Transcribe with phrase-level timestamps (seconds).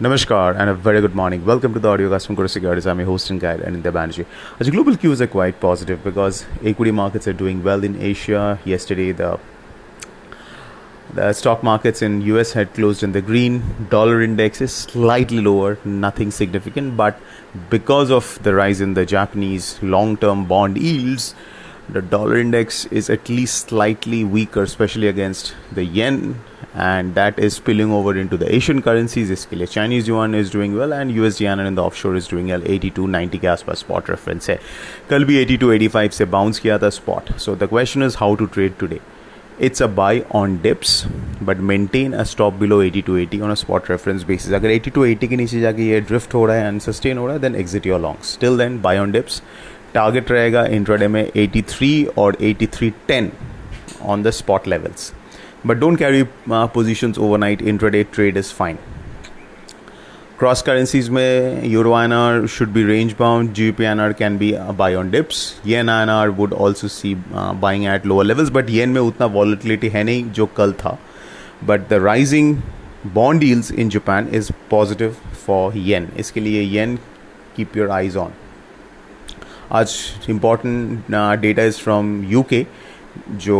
[0.00, 1.44] Namaskar and a very good morning.
[1.44, 2.86] Welcome to the audiocast from Kotak Securities.
[2.86, 4.24] I'm your host and guide, Anindya Banerjee.
[4.58, 8.58] As global cues are uh, quite positive because equity markets are doing well in Asia.
[8.64, 9.38] Yesterday, the
[11.12, 13.62] the stock markets in US had closed in the green.
[13.90, 17.20] Dollar index is slightly lower, nothing significant, but
[17.68, 21.34] because of the rise in the Japanese long-term bond yields,
[21.90, 26.40] the dollar index is at least slightly weaker, especially against the yen,
[26.74, 29.30] and that is spilling over into the Asian currencies.
[29.30, 32.46] इसके लिए Chinese yuan is doing well and USD yen in the offshore is doing
[32.46, 32.62] well.
[32.62, 34.58] 82 90 के आसपास spot reference है.
[35.10, 37.32] कल भी 82 85 से bounce किया था spot.
[37.38, 39.00] So the question is how to trade today.
[39.68, 41.06] It's a buy on dips,
[41.42, 44.52] but maintain a stop below 8280 on a spot reference basis.
[44.52, 47.42] अगर 8280 के नीचे जाके ये drift हो रहा है and sustain हो रहा है,
[47.42, 48.36] then exit your longs.
[48.44, 49.42] Till then, buy on dips.
[49.96, 53.30] Target रहेगा intraday में 83 और 8310
[54.02, 55.12] on the spot levels.
[55.64, 57.58] But don't carry uh, positions overnight.
[57.58, 58.78] Intraday trade is fine.
[60.38, 63.54] Cross currencies में Euro INR should be range bound.
[63.54, 65.60] GBP INR can be a buy on dips.
[65.64, 69.90] Yen INR would also see uh, buying at lower levels, but yen में उतना volatility
[69.90, 70.96] है नहीं जो कल था.
[71.62, 72.62] But the rising
[73.04, 76.08] bond yields in Japan is positive for yen.
[76.18, 76.98] इसके लिए yen
[77.56, 78.32] keep your eyes on.
[79.70, 82.66] आज important uh, data is from UK.
[83.43, 83.57] जो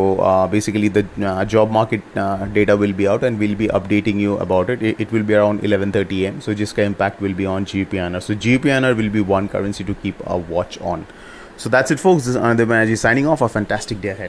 [0.52, 1.06] basically the
[1.50, 2.18] job market
[2.54, 5.62] data will be out and will be updating you about it it will be around
[5.62, 9.88] 11:30 AM so जिसका impact will be on GPNR so GPNR will be one currency
[9.92, 11.06] to keep a watch on
[11.64, 14.24] so that's it folks this is Anand Banerjee signing off a fantastic day ahead